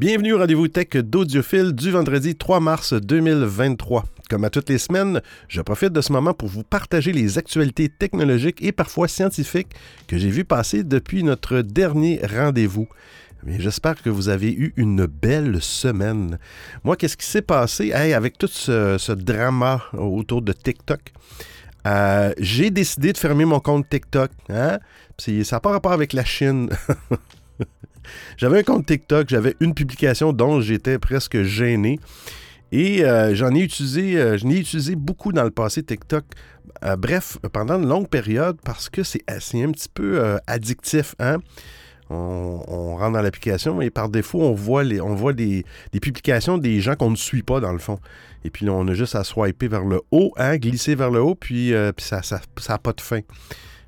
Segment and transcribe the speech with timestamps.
[0.00, 4.06] Bienvenue au rendez-vous tech d'Audiophile du vendredi 3 mars 2023.
[4.30, 7.90] Comme à toutes les semaines, je profite de ce moment pour vous partager les actualités
[7.90, 9.74] technologiques et parfois scientifiques
[10.06, 12.88] que j'ai vues passer depuis notre dernier rendez-vous.
[13.46, 16.38] J'espère que vous avez eu une belle semaine.
[16.82, 17.92] Moi, qu'est-ce qui s'est passé?
[17.92, 21.12] Avec tout ce, drama autour de TikTok?
[21.86, 24.30] Euh, j'ai décidé de fermer mon compte TikTok.
[24.48, 24.78] Hein?
[25.18, 26.70] Ça n'a pas rapport avec la Chine.
[28.36, 31.98] j'avais un compte TikTok, j'avais une publication dont j'étais presque gêné.
[32.72, 36.24] Et euh, j'en ai utilisé, euh, utilisé beaucoup dans le passé TikTok.
[36.98, 41.14] bref, pendant une longue période parce que c'est un petit peu addictif.
[41.18, 41.38] Hein?
[42.12, 45.64] On, rentre dans l'application et par défaut, on voit, les, on voit des,
[46.02, 48.00] publications des gens qu'on ne suit pas dans le fond.
[48.44, 51.20] Et puis là, on a juste à swiper vers le haut, hein, glisser vers le
[51.20, 52.20] haut, puis, euh, puis ça
[52.68, 53.20] n'a pas de fin.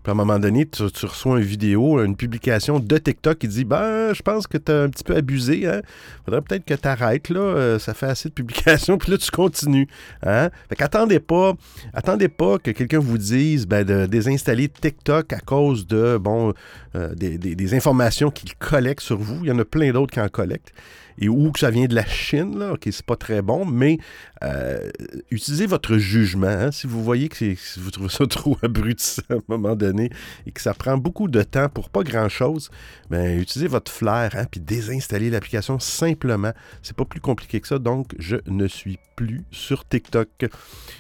[0.02, 3.64] Puis à un moment donné, tu, reçois une vidéo, une publication de TikTok qui dit
[3.64, 5.66] Ben, je pense que tu as un petit peu abusé.
[5.66, 5.82] Hein?
[6.24, 7.40] Faudrait peut-être que tu arrêtes, là.
[7.40, 9.86] Euh, ça fait assez de publications, puis là, tu continues.
[10.24, 10.50] Hein?
[10.68, 11.54] Fait qu'attendez pas,
[11.94, 16.52] attendez pas que quelqu'un vous dise ben, de désinstaller TikTok à cause de bon
[16.96, 19.38] euh, des, des informations qu'il collecte sur vous.
[19.42, 20.72] Il y en a plein d'autres qui en collectent
[21.18, 23.98] et où que ça vient de la Chine, OK, c'est pas très bon, mais
[24.42, 24.90] euh,
[25.30, 26.46] utilisez votre jugement.
[26.46, 26.72] Hein.
[26.72, 30.10] si vous voyez que vous trouvez ça trop abrutissant à un moment donné
[30.46, 32.70] et que ça prend beaucoup de temps pour pas grand-chose,
[33.10, 36.52] ben, utilisez votre flair, hein, puis désinstallez l'application simplement.
[36.82, 40.28] C'est pas plus compliqué que ça, donc je ne suis plus sur TikTok.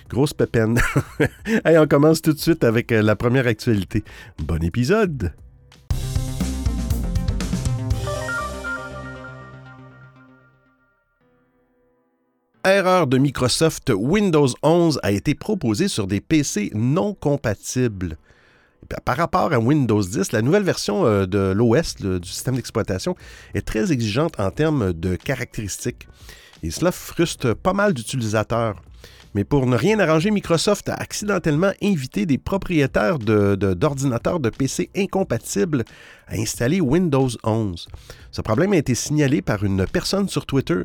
[0.08, 0.78] Grosse pépine.
[1.64, 4.04] Allez, on commence tout de suite avec euh, la première actualité.
[4.38, 5.32] Bon épisode!
[12.70, 18.16] Erreur de Microsoft, Windows 11 a été proposé sur des PC non compatibles.
[19.04, 23.16] Par rapport à Windows 10, la nouvelle version euh, de l'OS, du système d'exploitation,
[23.54, 26.08] est très exigeante en termes de caractéristiques.
[26.62, 28.76] Et cela frustre pas mal d'utilisateurs.
[29.34, 34.90] Mais pour ne rien arranger, Microsoft a accidentellement invité des propriétaires d'ordinateurs de, de, PC
[34.94, 35.84] incompatibles
[36.28, 37.88] à installer Windows 11.
[38.30, 40.82] Ce problème a été signalé par une personne sur Twitter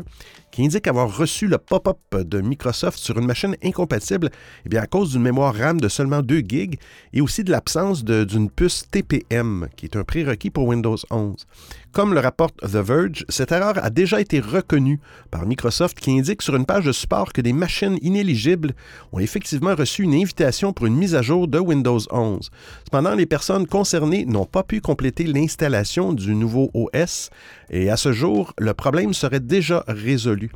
[0.57, 4.31] qui indique avoir reçu le pop-up de Microsoft sur une machine incompatible
[4.65, 6.79] eh bien, à cause d'une mémoire RAM de seulement 2 GB
[7.13, 11.45] et aussi de l'absence d'une puce TPM, qui est un prérequis pour Windows 11.
[11.91, 16.41] Comme le rapporte The Verge, cette erreur a déjà été reconnue par Microsoft qui indique
[16.41, 18.73] sur une page de support que des machines inéligibles
[19.11, 22.49] ont effectivement reçu une invitation pour une mise à jour de Windows 11.
[22.85, 27.29] Cependant, les personnes concernées n'ont pas pu compléter l'installation du nouveau OS
[27.69, 30.46] et à ce jour, le problème serait déjà résolu.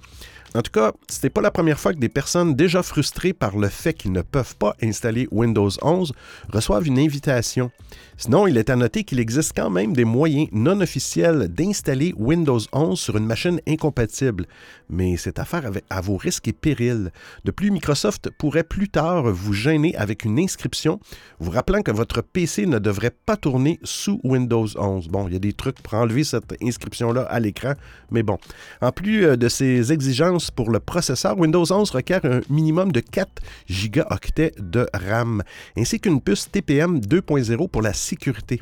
[0.53, 3.57] En tout cas, ce n'est pas la première fois que des personnes déjà frustrées par
[3.57, 6.11] le fait qu'ils ne peuvent pas installer Windows 11
[6.51, 7.71] reçoivent une invitation.
[8.17, 12.59] Sinon, il est à noter qu'il existe quand même des moyens non officiels d'installer Windows
[12.73, 14.45] 11 sur une machine incompatible,
[14.91, 17.11] mais c'est affaire à vos risques et périls.
[17.45, 20.99] De plus, Microsoft pourrait plus tard vous gêner avec une inscription
[21.39, 25.07] vous rappelant que votre PC ne devrait pas tourner sous Windows 11.
[25.07, 27.73] Bon, il y a des trucs pour enlever cette inscription-là à l'écran,
[28.11, 28.37] mais bon.
[28.81, 32.99] En plus euh, de ces exigences pour le processeur, Windows 11 requiert un minimum de
[32.99, 33.29] 4
[33.67, 35.43] gigaoctets de RAM,
[35.77, 38.61] ainsi qu'une puce TPM 2.0 pour la sécurité.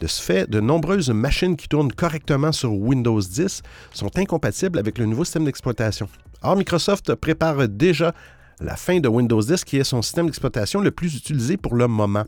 [0.00, 3.62] De ce fait, de nombreuses machines qui tournent correctement sur Windows 10
[3.92, 6.08] sont incompatibles avec le nouveau système d'exploitation.
[6.42, 8.12] Or, Microsoft prépare déjà
[8.60, 11.86] la fin de Windows 10 qui est son système d'exploitation le plus utilisé pour le
[11.86, 12.24] moment.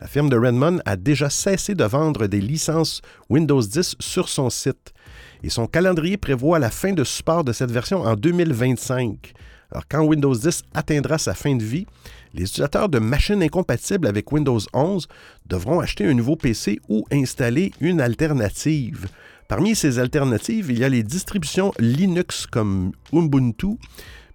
[0.00, 4.48] La firme de Redmond a déjà cessé de vendre des licences Windows 10 sur son
[4.48, 4.92] site
[5.42, 9.32] et son calendrier prévoit la fin de support de cette version en 2025.
[9.70, 11.86] Alors, quand Windows 10 atteindra sa fin de vie,
[12.32, 15.06] les utilisateurs de machines incompatibles avec Windows 11
[15.46, 19.08] devront acheter un nouveau PC ou installer une alternative.
[19.46, 23.78] Parmi ces alternatives, il y a les distributions Linux comme Ubuntu,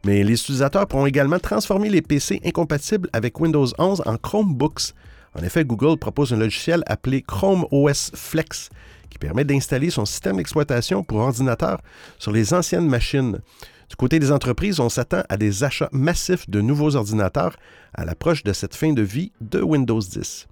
[0.05, 4.93] mais les utilisateurs pourront également transformer les PC incompatibles avec Windows 11 en Chromebooks.
[5.35, 8.69] En effet, Google propose un logiciel appelé Chrome OS Flex
[9.09, 11.81] qui permet d'installer son système d'exploitation pour ordinateur
[12.19, 13.39] sur les anciennes machines.
[13.93, 17.55] Du côté des entreprises, on s'attend à des achats massifs de nouveaux ordinateurs
[17.93, 20.47] à l'approche de cette fin de vie de Windows 10.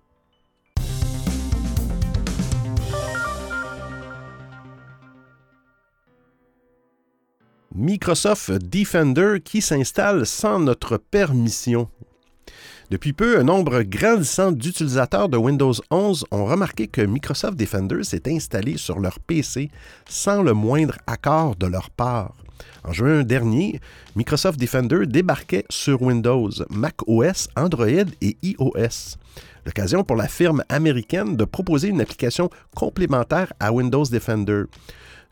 [7.73, 11.89] Microsoft Defender qui s'installe sans notre permission.
[12.91, 18.31] Depuis peu, un nombre grandissant d'utilisateurs de Windows 11 ont remarqué que Microsoft Defender s'est
[18.31, 19.71] installé sur leur PC
[20.07, 22.35] sans le moindre accord de leur part.
[22.83, 23.79] En juin dernier,
[24.15, 27.87] Microsoft Defender débarquait sur Windows, Mac OS, Android
[28.21, 29.17] et iOS.
[29.65, 34.63] L'occasion pour la firme américaine de proposer une application complémentaire à Windows Defender.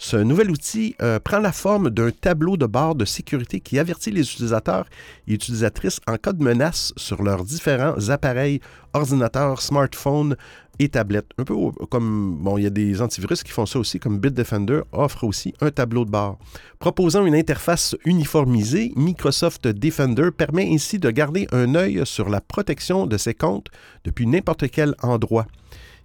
[0.01, 4.11] Ce nouvel outil euh, prend la forme d'un tableau de bord de sécurité qui avertit
[4.11, 4.85] les utilisateurs
[5.27, 8.61] et utilisatrices en cas de menace sur leurs différents appareils,
[8.93, 10.37] ordinateurs, smartphones
[10.79, 11.29] et tablettes.
[11.37, 11.53] Un peu
[11.89, 15.53] comme, bon, il y a des antivirus qui font ça aussi, comme Bitdefender offre aussi
[15.61, 16.39] un tableau de bord.
[16.79, 23.05] Proposant une interface uniformisée, Microsoft Defender permet ainsi de garder un œil sur la protection
[23.05, 23.67] de ses comptes
[24.05, 25.45] depuis n'importe quel endroit.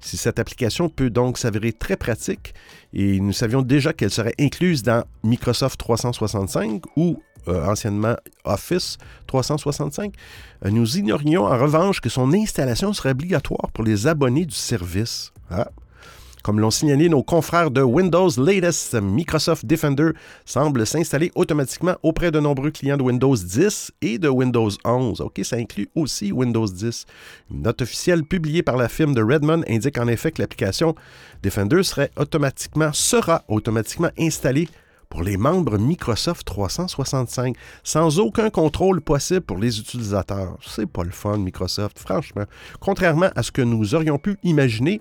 [0.01, 2.53] Si cette application peut donc s'avérer très pratique,
[2.93, 10.15] et nous savions déjà qu'elle serait incluse dans Microsoft 365 ou euh, anciennement Office 365,
[10.65, 15.33] euh, nous ignorions en revanche que son installation serait obligatoire pour les abonnés du service.
[15.51, 15.69] Ah,
[16.45, 20.11] comme l'ont signalé nos confrères de Windows Latest, Microsoft Defender
[20.45, 25.23] semble s'installer automatiquement auprès de nombreux clients de Windows 10 et de Windows 11.
[25.23, 27.07] OK, ça inclut aussi Windows 10.
[27.51, 30.95] Une note officielle publiée par la firme de Redmond indique en effet que l'application
[31.43, 34.69] Defender serait automatiquement, sera automatiquement installée
[35.09, 40.57] pour les membres Microsoft 365 sans aucun contrôle possible pour les utilisateurs.
[40.67, 42.45] C'est pas le fun, Microsoft, franchement.
[42.81, 45.01] Contrairement à ce que nous aurions pu imaginer,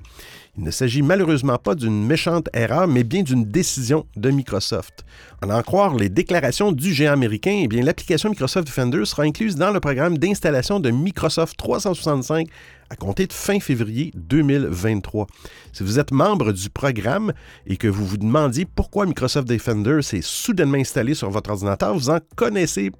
[0.55, 5.03] il ne s'agit malheureusement pas d'une méchante erreur, mais bien d'une décision de Microsoft.
[5.43, 9.55] En en croire les déclarations du géant américain, eh bien l'application Microsoft Defender sera incluse
[9.55, 12.47] dans le programme d'installation de Microsoft 365
[12.93, 15.25] à compter de fin février 2023.
[15.71, 17.33] Si vous êtes membre du programme
[17.65, 22.11] et que vous vous demandiez pourquoi Microsoft Defender s'est soudainement installé sur votre ordinateur, vous
[22.11, 22.91] en connaissez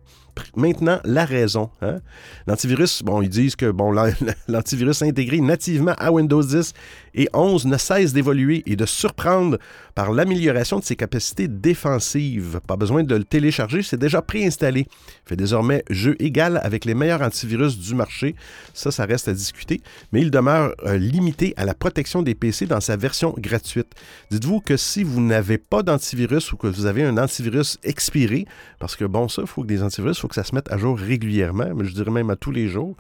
[0.56, 1.70] maintenant la raison.
[1.82, 2.00] Hein?
[2.48, 3.92] L'antivirus, bon, ils disent que bon,
[4.48, 6.74] l'antivirus intégré nativement à Windows 10
[7.16, 9.58] et 11 ne cesse d'évoluer et de surprendre
[9.96, 12.60] par l'amélioration de ses capacités défensives.
[12.68, 14.88] Pas besoin de le télécharger, c'est déjà préinstallé.
[15.26, 18.36] Fait désormais jeu égal avec les meilleurs antivirus du marché.
[18.74, 19.82] Ça, ça reste à discuter,
[20.12, 23.92] mais il demeure euh, limité à la protection des PC dans sa version gratuite.
[24.32, 28.46] Dites-vous que si vous n'avez pas d'antivirus ou que vous avez un antivirus expiré,
[28.80, 30.78] parce que bon, ça, il faut que des antivirus faut que ça se mette à
[30.78, 32.96] jour régulièrement, mais je dirais même à tous les jours.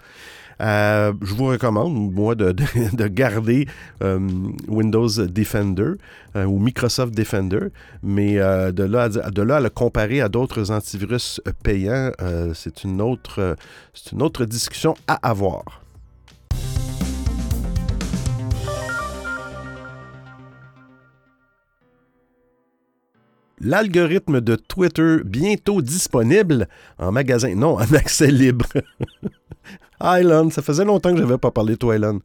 [0.59, 2.51] Euh, je vous recommande, moi, de,
[3.07, 3.65] garder
[4.03, 4.19] euh,
[4.67, 5.93] Windows Defender
[6.35, 7.67] euh, ou Microsoft Defender,
[8.03, 12.11] mais de, là à, le comparer à d'autres antivirus payants,
[12.53, 15.82] c'est une, une autre discussion à avoir.
[23.63, 26.67] L'algorithme de Twitter bientôt disponible
[26.99, 28.67] en magasin, non, en accès libre.
[30.01, 32.19] ah, Elon, ça faisait longtemps que je n'avais pas parlé de toi, Elon.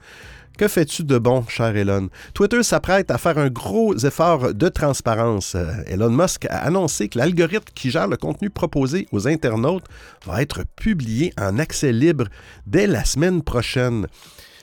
[0.58, 2.08] Que fais-tu de bon, cher Elon?
[2.35, 5.55] Twitter s'apprête à faire un gros effort de transparence.
[5.55, 9.85] Euh, Elon Musk a annoncé que l'algorithme qui gère le contenu proposé aux internautes
[10.26, 12.25] va être publié en accès libre
[12.67, 14.08] dès la semaine prochaine.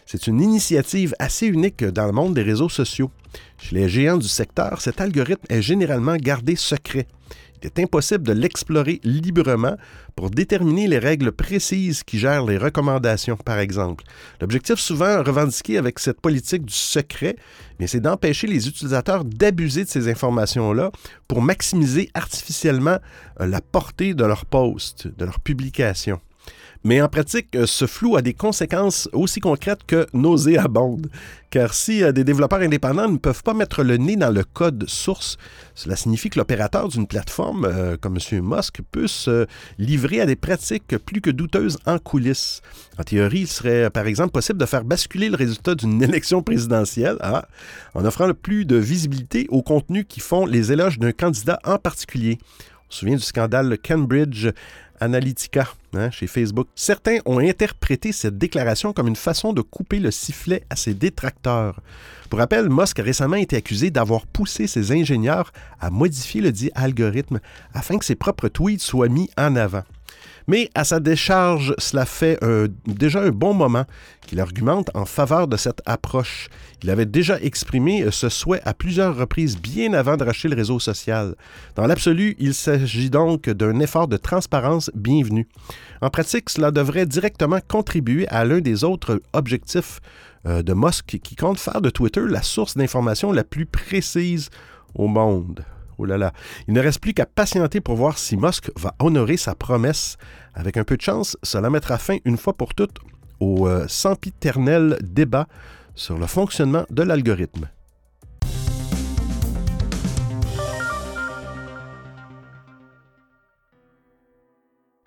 [0.06, 3.10] C'est une initiative assez unique dans le monde des réseaux sociaux.
[3.58, 7.08] Chez les géants du secteur, cet algorithme est généralement gardé secret.
[7.62, 9.76] Il est impossible de l'explorer librement
[10.16, 14.04] pour déterminer les règles précises qui gèrent les recommandations, par exemple.
[14.40, 17.36] L'objectif souvent revendiqué avec cette politique du secret,
[17.88, 20.92] c'est d'empêcher les utilisateurs d'abuser de ces informations-là
[21.28, 23.00] pour maximiser artificiellement
[23.42, 26.20] euh, la portée de leur post, de leur publication.
[26.86, 31.10] Mais en pratique, euh, ce flou a des conséquences aussi concrètes que nauséabondes.
[31.50, 34.88] Car si euh, des développeurs indépendants ne peuvent pas mettre le nez dans le code
[34.88, 35.38] source,
[35.74, 38.42] cela signifie que l'opérateur d'une plateforme euh, comme M.
[38.44, 39.48] Musk peut se
[39.80, 42.62] livrer à des pratiques plus que douteuses en coulisses.
[43.00, 47.18] En théorie, il serait par exemple possible de faire basculer le résultat d'une élection présidentielle
[47.22, 47.48] ah,
[47.96, 52.38] en offrant plus de visibilité aux contenus qui font les éloges d'un candidat en particulier.
[52.90, 54.48] On se souvient du scandale Cambridge
[55.00, 56.68] Analytica hein, chez Facebook.
[56.76, 61.82] Certains ont interprété cette déclaration comme une façon de couper le sifflet à ses détracteurs.
[62.30, 66.72] Pour rappel, Musk a récemment été accusé d'avoir poussé ses ingénieurs à modifier le dit
[66.76, 67.40] algorithme
[67.74, 69.84] afin que ses propres tweets soient mis en avant.
[70.48, 72.40] Mais à sa décharge, cela fait
[72.86, 73.86] déjà un bon moment
[74.26, 76.50] qu'il argumente en faveur de cette approche.
[76.84, 80.56] Il avait déjà exprimé euh, ce souhait à plusieurs reprises bien avant de racheter le
[80.56, 81.36] réseau social.
[81.76, 85.48] Dans l'absolu, il s'agit donc d'un effort de transparence bienvenu.
[86.02, 90.00] En pratique, cela devrait directement contribuer à l'un des autres objectifs
[90.46, 94.50] euh, de Musk qui compte faire de Twitter la source d'information la plus précise
[94.94, 95.66] au monde.
[95.98, 96.34] Oh là là.
[96.68, 100.18] Il ne reste plus qu'à patienter pour voir si Musk va honorer sa promesse.
[100.54, 103.00] Avec un peu de chance, cela mettra fin une fois pour toutes
[103.40, 105.48] au euh, sempiternel débat
[105.94, 107.70] sur le fonctionnement de l'algorithme.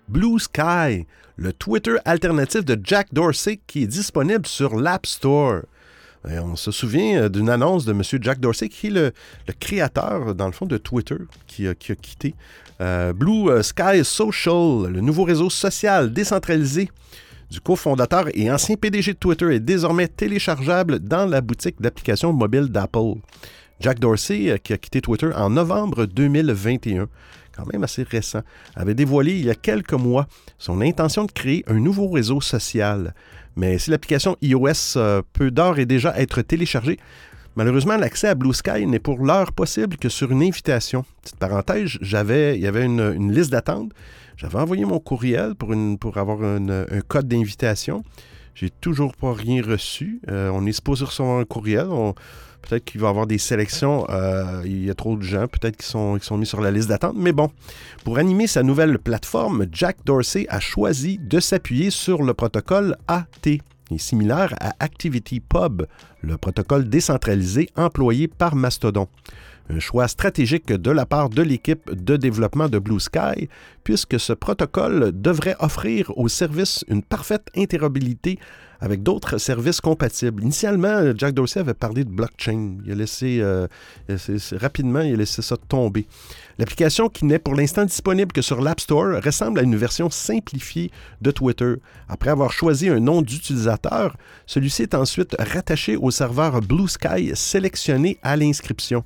[0.07, 1.05] Blue Sky,
[1.35, 5.61] le Twitter alternatif de Jack Dorsey qui est disponible sur l'App Store.
[6.25, 8.01] On se souvient d'une annonce de M.
[8.21, 9.13] Jack Dorsey, qui est le,
[9.59, 12.35] créateur, dans le fond, de Twitter, qui a, quitté.
[13.15, 16.89] Blue Sky Social, le nouveau réseau social décentralisé
[17.49, 22.69] du cofondateur et ancien PDG de Twitter, est désormais téléchargeable dans la boutique d'applications mobiles
[22.69, 23.15] d'Apple.
[23.79, 27.07] Jack Dorsey, qui a quitté Twitter en novembre 2021,
[27.55, 28.41] quand même assez récent,
[28.75, 33.13] avait dévoilé il y a quelques mois son intention de créer un nouveau réseau social.
[33.59, 36.97] Mais si l'application iOS euh, peut d'ores et déjà être téléchargée,
[37.57, 41.03] malheureusement, l'accès à Blue Sky n'est pour l'heure possible que sur une invitation.
[41.21, 43.91] Petite parenthèse, il y avait une, liste d'attente.
[44.37, 48.05] J'avais envoyé mon courriel pour, pour avoir un code d'invitation.
[48.55, 50.21] J'ai toujours pas rien reçu.
[50.29, 51.87] Euh, on est supposé recevoir un courriel.
[52.61, 54.05] Peut-être qu'il va y avoir des sélections.
[54.09, 56.71] Euh, il y a trop de gens, peut-être, qui sont, qui sont mis sur la
[56.71, 57.15] liste d'attente.
[57.17, 57.51] Mais bon,
[58.03, 63.25] pour animer sa nouvelle plateforme, Jack Dorsey a choisi de s'appuyer sur le protocole AT,
[63.45, 65.83] est similaire à ActivityPub,
[66.21, 69.07] le protocole décentralisé employé par Mastodon.
[69.71, 73.49] Un choix stratégique de la part de l'équipe de développement de Blue Sky,
[73.83, 78.39] puisque ce protocole devrait offrir au service une parfaite interopérabilité
[78.79, 80.43] avec d'autres services compatibles.
[80.43, 82.77] Initialement, Jack Dorsey avait parlé de blockchain.
[82.85, 83.67] Il a laissé, euh,
[84.53, 86.07] rapidement, il a laissé ça tomber.
[86.57, 90.91] L'application qui n'est pour l'instant disponible que sur l'App Store ressemble à une version simplifiée
[91.21, 91.75] de Twitter.
[92.07, 98.17] Après avoir choisi un nom d'utilisateur, celui-ci est ensuite rattaché au serveur Blue Sky sélectionné
[98.23, 99.03] à l'inscription.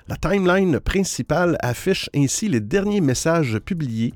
[0.06, 4.12] La timeline principale affiche ainsi les derniers messages publiés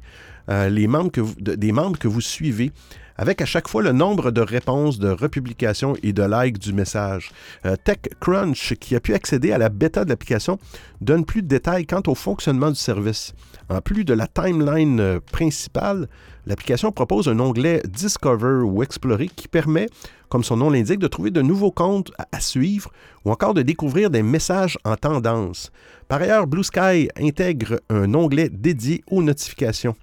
[0.49, 2.73] euh, les membres que des membres que vous suivez
[3.19, 7.33] avec à chaque fois le nombre de réponses, de republications et de likes du message.
[7.67, 10.59] Euh, TechCrunch, qui a pu accéder à la bêta de l'application,
[11.01, 13.35] donne plus de détails quant au fonctionnement du service.
[13.69, 16.09] En plus de la timeline euh, principale,
[16.47, 19.89] l'application propose un onglet Discover ou Explorer qui permet,
[20.29, 22.93] comme son nom l'indique, de trouver de nouveaux comptes à suivre
[23.25, 25.73] ou encore de découvrir des messages en tendance.
[26.07, 29.97] Par ailleurs, Blue Sky intègre un onglet dédié aux notifications.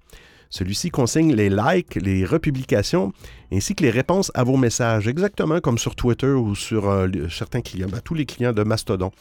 [0.50, 3.14] Celui-ci consigne les likes, les republications,
[3.52, 7.62] ainsi que les réponses à vos messages, exactement comme sur Twitter ou sur euh, certains
[7.62, 9.12] clients, ben, tous les clients de Mastodon.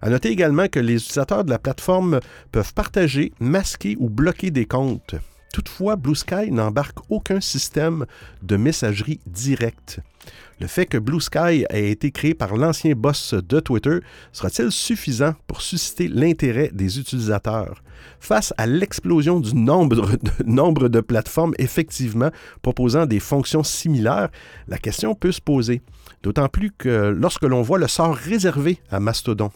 [0.00, 2.20] À noter également que les utilisateurs de la plateforme
[2.52, 5.14] peuvent partager, masquer ou bloquer des comptes.
[5.52, 8.06] Toutefois, Blue Sky n'embarque aucun système
[8.42, 10.00] de messagerie directe.
[10.60, 13.98] Le fait que Blue Sky ait été créé par l'ancien boss de Twitter
[14.32, 17.80] sera-t-il suffisant pour susciter l'intérêt des utilisateurs?
[18.18, 24.30] Face à l'explosion du nombre de, nombre de plateformes effectivement proposant des fonctions similaires,
[24.66, 25.80] la question peut se poser.
[26.24, 29.50] D'autant plus que lorsque l'on voit le sort réservé à Mastodon.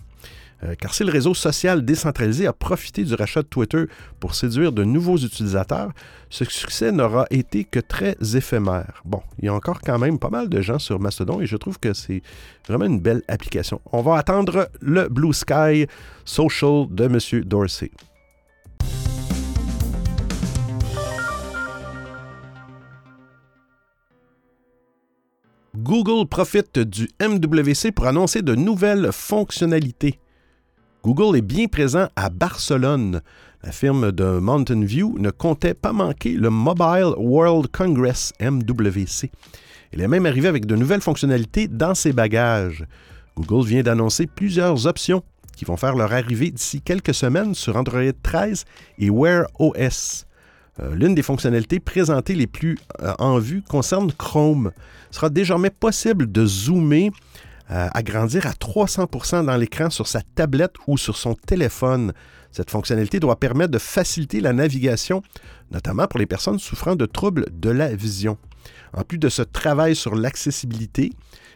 [0.64, 3.84] Euh, car si le réseau social décentralisé a profité du rachat de Twitter
[4.20, 5.90] pour séduire de nouveaux utilisateurs,
[6.30, 9.02] ce succès n'aura été que très éphémère.
[9.04, 11.56] Bon, il y a encore quand même pas mal de gens sur Mastodon et je
[11.56, 12.22] trouve que c'est
[12.66, 13.80] vraiment une belle application.
[13.92, 15.86] On va attendre le Blue Sky
[16.24, 17.44] Social de M.
[17.44, 17.90] Dorsey.
[25.74, 30.21] Google profite du MWC pour annoncer de nouvelles fonctionnalités.
[31.04, 33.22] Google est bien présent à Barcelone.
[33.64, 39.32] La firme de Mountain View ne comptait pas manquer le Mobile World Congress MWC.
[39.90, 42.86] Elle est même arrivée avec de nouvelles fonctionnalités dans ses bagages.
[43.36, 45.24] Google vient d'annoncer plusieurs options
[45.56, 48.64] qui vont faire leur arrivée d'ici quelques semaines sur Android 13
[48.98, 50.26] et Wear OS.
[50.78, 54.70] Euh, l'une des fonctionnalités présentées les plus euh, en vue concerne Chrome.
[55.10, 57.10] Il sera désormais possible de zoomer
[57.72, 62.12] euh, agrandir à 300% dans l'écran sur sa tablette ou sur son téléphone.
[62.50, 65.22] Cette fonctionnalité doit permettre de faciliter la navigation,
[65.70, 68.36] notamment pour les personnes souffrant de troubles de la vision.
[68.92, 71.12] En plus de ce travail sur l'accessibilité,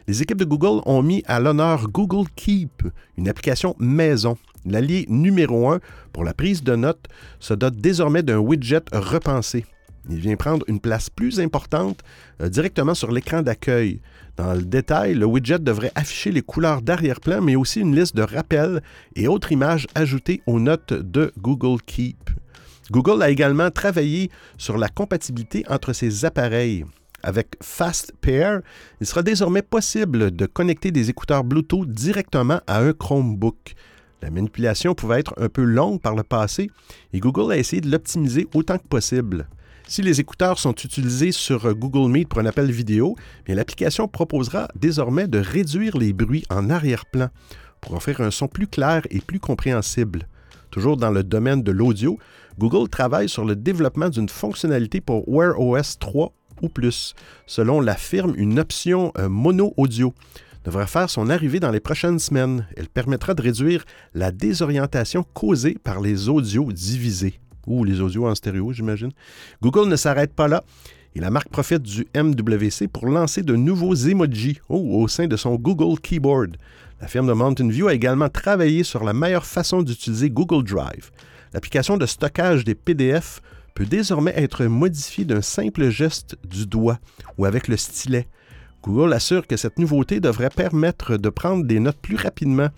[0.07, 2.83] les équipes de Google ont mis à l'honneur Google Keep,
[3.17, 4.37] une application maison.
[4.65, 5.79] L'allié numéro un
[6.13, 7.05] pour la prise de notes
[7.39, 9.65] se dote désormais d'un widget repensé.
[10.09, 12.01] Il vient prendre une place plus importante
[12.41, 13.99] euh, directement sur l'écran d'accueil.
[14.37, 18.21] Dans le détail, le widget devrait afficher les couleurs d'arrière-plan, mais aussi une liste de
[18.21, 18.83] rappels
[19.15, 22.29] et autres images ajoutées aux notes de Google Keep.
[22.91, 26.85] Google a également travaillé sur la compatibilité entre ses appareils.
[27.23, 28.61] Avec Fast Pair,
[29.01, 33.73] il sera désormais possible de connecter des écouteurs Bluetooth directement à un Chromebook.
[34.21, 36.69] La manipulation pouvait être un peu longue par le passé
[37.11, 39.47] et Google a essayé de l'optimiser autant que possible.
[39.89, 43.15] Si les écouteurs sont utilisés sur Google Meet pour un appel vidéo,
[43.47, 47.29] l'application proposera désormais de réduire les bruits en arrière-plan
[47.79, 50.27] pour offrir un son plus clair et plus compréhensible.
[50.71, 52.19] Toujours dans le domaine de l'audio,
[52.59, 57.15] Google travaille sur le développement d'une fonctionnalité pour Wear OS 3 ou plus.
[57.45, 60.13] Selon la firme, une option euh, mono audio
[60.65, 62.67] devrait faire son arrivée dans les prochaines semaines.
[62.75, 68.33] Elle permettra de réduire la désorientation causée par les audios divisés ou les audios en
[68.33, 69.11] stéréo, j'imagine.
[69.61, 70.63] Google ne s'arrête pas là
[71.15, 75.35] et la marque profite du MWC pour lancer de nouveaux emojis oh, au sein de
[75.35, 76.57] son Google Keyboard.
[77.01, 81.11] La firme de Mountain View a également travaillé sur la meilleure façon d'utiliser Google Drive.
[81.53, 83.41] L'application de stockage des PDF
[83.75, 86.99] peut désormais être modifiée d'un simple geste du doigt
[87.37, 88.27] ou avec le stylet.
[88.83, 92.69] Google assure que cette nouveauté devrait permettre de prendre des notes plus rapidement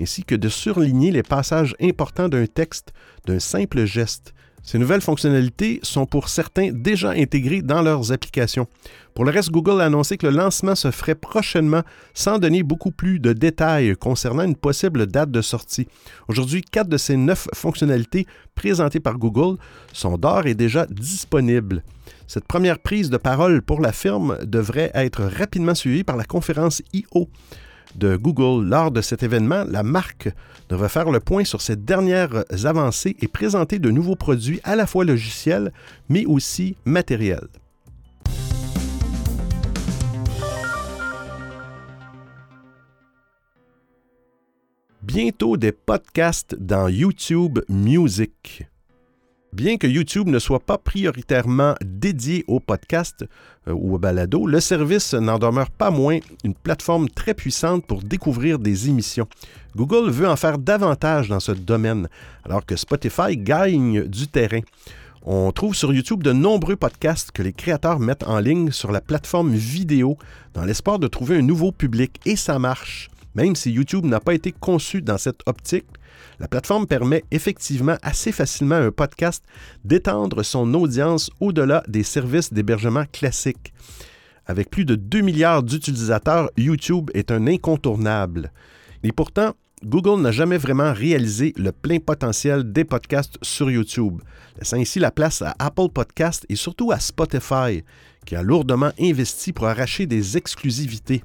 [0.00, 2.92] ainsi que de surligner les passages importants d'un texte
[3.26, 4.34] d'un simple geste.
[4.62, 8.66] Ces nouvelles fonctionnalités sont pour certains déjà intégrées dans leurs applications.
[9.14, 11.82] Pour le reste, Google a annoncé que le lancement se ferait prochainement
[12.14, 15.88] sans donner beaucoup plus de détails concernant une possible date de sortie.
[16.28, 19.56] Aujourd'hui, quatre de ces neuf fonctionnalités présentées par Google
[19.92, 21.82] sont d'ores et déjà disponibles.
[22.26, 26.82] Cette première prise de parole pour la firme devrait être rapidement suivie par la conférence
[26.92, 27.28] I.O
[27.96, 28.68] de Google.
[28.68, 30.28] Lors de cet événement, la marque
[30.68, 34.86] devrait faire le point sur ses dernières avancées et présenter de nouveaux produits à la
[34.86, 35.72] fois logiciels,
[36.08, 37.48] mais aussi matériels.
[45.02, 48.68] Bientôt des podcasts dans YouTube Music.
[49.52, 53.24] Bien que YouTube ne soit pas prioritairement dédié au podcast
[53.66, 58.00] euh, ou au balado, le service n'en demeure pas moins une plateforme très puissante pour
[58.00, 59.26] découvrir des émissions.
[59.74, 62.08] Google veut en faire davantage dans ce domaine,
[62.44, 64.60] alors que Spotify gagne du terrain.
[65.22, 69.00] On trouve sur YouTube de nombreux podcasts que les créateurs mettent en ligne sur la
[69.00, 70.16] plateforme vidéo
[70.54, 73.10] dans l'espoir de trouver un nouveau public, et ça marche.
[73.34, 75.86] Même si YouTube n'a pas été conçu dans cette optique,
[76.38, 79.44] la plateforme permet effectivement assez facilement à un podcast
[79.84, 83.72] d'étendre son audience au-delà des services d'hébergement classiques.
[84.46, 88.52] Avec plus de 2 milliards d'utilisateurs, YouTube est un incontournable.
[89.02, 89.54] Et pourtant,
[89.84, 94.20] Google n'a jamais vraiment réalisé le plein potentiel des podcasts sur YouTube,
[94.58, 97.82] laissant ainsi la place à Apple Podcasts et surtout à Spotify,
[98.26, 101.22] qui a lourdement investi pour arracher des exclusivités.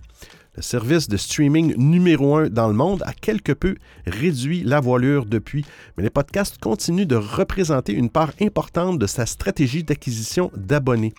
[0.56, 3.76] Le service de streaming numéro un dans le monde a quelque peu
[4.08, 5.66] réduit la voilure depuis,
[5.98, 11.14] mais les podcasts continuent de représenter une part importante de sa stratégie d'acquisition d'abonnés.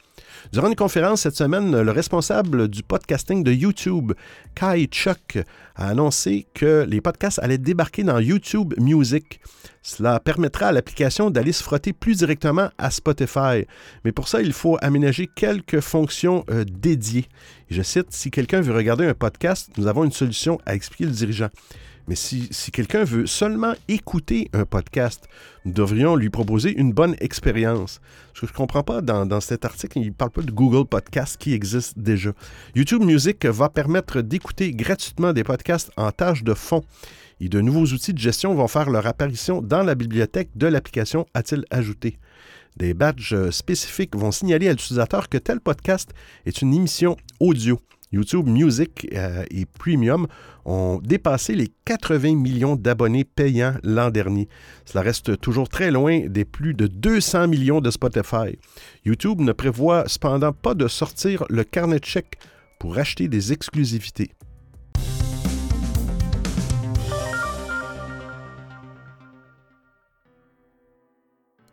[0.53, 4.13] Durant une conférence cette semaine, le responsable du podcasting de YouTube,
[4.55, 5.39] Kai Chuck,
[5.75, 9.41] a annoncé que les podcasts allaient débarquer dans YouTube Music.
[9.83, 13.67] Cela permettra à l'application d'aller se frotter plus directement à Spotify.
[14.05, 17.27] Mais pour ça, il faut aménager quelques fonctions euh, dédiées.
[17.71, 21.11] je cite, si quelqu'un veut regarder un podcast, nous avons une solution à expliquer le
[21.11, 21.49] dirigeant.
[22.09, 25.29] Mais si, quelqu'un veut seulement écouter un podcast,
[25.64, 28.01] nous devrions lui proposer une bonne expérience.
[28.35, 30.87] Ce que je ne comprends pas dans, cet article, il ne parle pas de Google
[30.87, 32.31] Podcast qui existe déjà.
[32.77, 36.85] YouTube Music va permettre d'écouter gratuitement des podcasts en tâche de fond.
[37.40, 41.27] Et de nouveaux outils de gestion vont faire leur apparition dans la bibliothèque de l'application,
[41.35, 42.19] a-t-il ajouté.
[42.77, 46.11] Des badges spécifiques vont signaler à l'utilisateur que tel podcast
[46.45, 47.81] est une émission audio.
[48.12, 50.27] YouTube Music euh, et Premium
[50.64, 54.49] ont dépassé les 80 millions d'abonnés payants l'an dernier.
[54.85, 58.59] Cela reste toujours très loin des plus de 200 millions de Spotify.
[59.05, 62.38] YouTube ne prévoit cependant pas de sortir le carnet de chèques
[62.79, 64.31] pour acheter des exclusivités.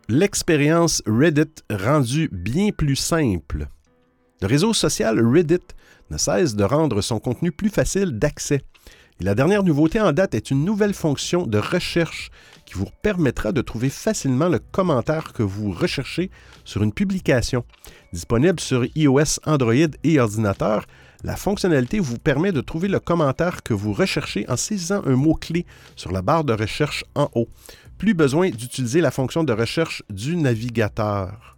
[0.08, 3.68] L'expérience Reddit rendue bien plus simple.
[4.42, 5.60] Le réseau social Reddit
[6.10, 8.62] ne cesse de rendre son contenu plus facile d'accès.
[9.20, 12.30] Et la dernière nouveauté en date est une nouvelle fonction de recherche
[12.66, 16.30] qui vous permettra de trouver facilement le commentaire que vous recherchez
[16.64, 17.64] sur une publication.
[18.12, 20.84] Disponible sur iOS, Android et ordinateur,
[21.22, 25.64] la fonctionnalité vous permet de trouver le commentaire que vous recherchez en saisissant un mot-clé
[25.94, 27.48] sur la barre de recherche en haut.
[27.98, 31.53] Plus besoin d'utiliser la fonction de recherche du navigateur.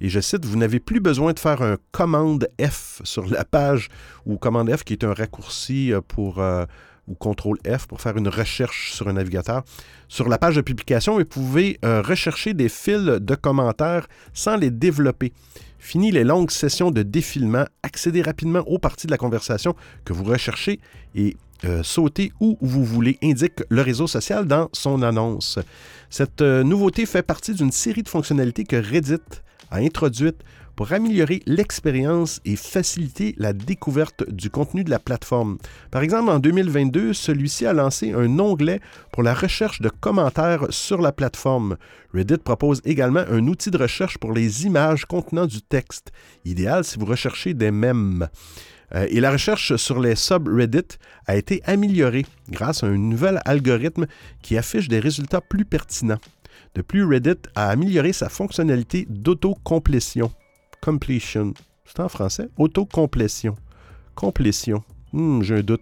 [0.00, 3.88] Et je cite, vous n'avez plus besoin de faire un commande F sur la page,
[4.26, 6.64] ou commande F qui est un raccourci euh, pour, euh,
[7.08, 9.64] ou contrôle F pour faire une recherche sur un navigateur.
[10.08, 14.70] Sur la page de publication, vous pouvez euh, rechercher des fils de commentaires sans les
[14.70, 15.32] développer.
[15.78, 20.24] Fini les longues sessions de défilement, accédez rapidement aux parties de la conversation que vous
[20.24, 20.80] recherchez
[21.14, 25.58] et euh, sauter où vous voulez, indique le réseau social dans son annonce.
[26.10, 30.42] Cette nouveauté fait partie d'une série de fonctionnalités que Reddit a introduites
[30.78, 35.58] pour améliorer l'expérience et faciliter la découverte du contenu de la plateforme.
[35.90, 41.00] Par exemple, en 2022, celui-ci a lancé un onglet pour la recherche de commentaires sur
[41.00, 41.78] la plateforme.
[42.14, 46.12] Reddit propose également un outil de recherche pour les images contenant du texte,
[46.44, 48.28] idéal si vous recherchez des mèmes.
[48.94, 54.06] Euh, et la recherche sur les subreddits a été améliorée grâce à un nouvel algorithme
[54.42, 56.20] qui affiche des résultats plus pertinents.
[56.74, 60.32] De plus, Reddit a amélioré sa fonctionnalité d'autocomplétion.
[60.80, 61.54] Completion.
[61.84, 62.48] C'est en français?
[62.56, 63.56] Autocomplétion.
[64.14, 64.82] Complétion.
[65.12, 65.80] Hmm, j'ai un doute.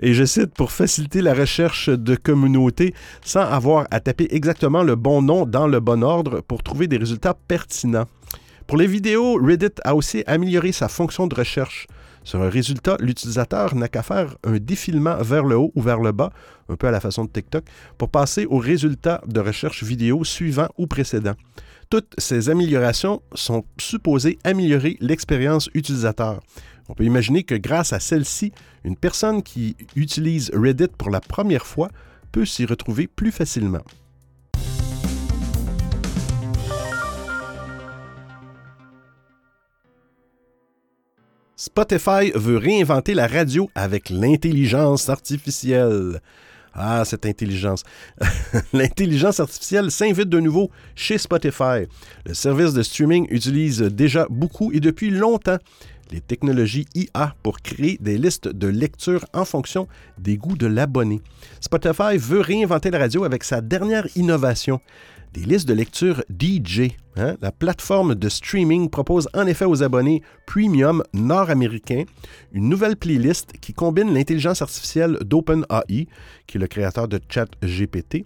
[0.00, 2.94] Et je cite pour faciliter la recherche de communauté
[3.24, 6.96] sans avoir à taper exactement le bon nom dans le bon ordre pour trouver des
[6.96, 8.06] résultats pertinents.
[8.66, 11.86] Pour les vidéos, Reddit a aussi amélioré sa fonction de recherche.
[12.24, 16.10] Sur un résultat, l'utilisateur n'a qu'à faire un défilement vers le haut ou vers le
[16.12, 16.32] bas,
[16.70, 17.64] un peu à la façon de TikTok,
[17.98, 21.34] pour passer au résultat de recherche vidéo suivant ou précédent.
[21.90, 26.40] Toutes ces améliorations sont supposées améliorer l'expérience utilisateur.
[26.88, 28.52] On peut imaginer que grâce à celle-ci,
[28.84, 31.88] une personne qui utilise Reddit pour la première fois
[32.32, 33.82] peut s'y retrouver plus facilement.
[41.56, 46.20] Spotify veut réinventer la radio avec l'intelligence artificielle.
[46.72, 47.84] Ah, cette intelligence.
[48.72, 51.86] L'intelligence artificielle s'invite de nouveau chez Spotify.
[52.26, 55.58] Le service de streaming utilise déjà beaucoup et depuis longtemps
[56.10, 59.88] les technologies IA pour créer des listes de lecture en fonction
[60.18, 61.20] des goûts de l'abonné.
[61.60, 64.80] Spotify veut réinventer la radio avec sa dernière innovation,
[65.32, 66.92] des listes de lecture DJ.
[67.16, 67.36] Hein?
[67.40, 72.04] La plateforme de streaming propose en effet aux abonnés premium nord-américains
[72.52, 76.06] une nouvelle playlist qui combine l'intelligence artificielle d'OpenAI,
[76.46, 78.24] qui est le créateur de ChatGPT,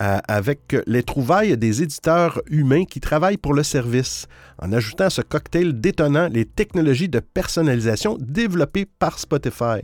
[0.00, 4.26] euh, avec les trouvailles des éditeurs humains qui travaillent pour le service,
[4.60, 9.80] en ajoutant à ce cocktail détonnant les technologies de personnalisation développées par Spotify.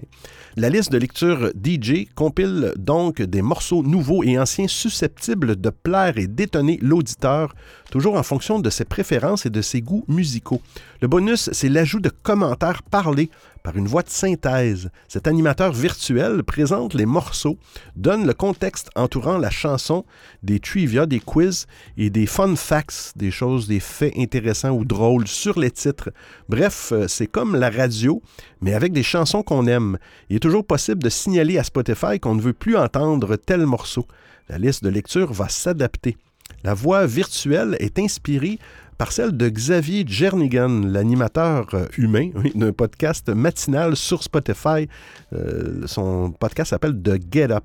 [0.56, 6.18] La liste de lecture DJ compile donc des morceaux nouveaux et anciens susceptibles de plaire
[6.18, 7.54] et détonner l'auditeur,
[7.90, 10.60] toujours en fonction de ses préférences et de ses goûts musicaux.
[11.00, 13.30] Le bonus, c'est l'ajout de commentaires parlés
[13.62, 14.90] par une voix de synthèse.
[15.08, 17.58] Cet animateur virtuel présente les morceaux,
[17.96, 20.04] donne le contexte entourant la chanson,
[20.42, 25.26] des trivia, des quiz et des fun facts, des choses, des faits intéressants ou drôles
[25.26, 26.10] sur les titres.
[26.48, 28.22] Bref, euh, c'est comme la radio,
[28.60, 29.98] mais avec des chansons qu'on aime.
[30.28, 34.06] Il est toujours possible de signaler à Spotify qu'on ne veut plus entendre tel morceau.
[34.48, 36.16] La liste de lecture va s'adapter.
[36.64, 38.58] La voix virtuelle est inspirée
[38.98, 44.88] par celle de Xavier Jernigan, l'animateur euh, humain d'un podcast matinal sur Spotify.
[45.32, 47.64] Euh, son podcast s'appelle The Get Up.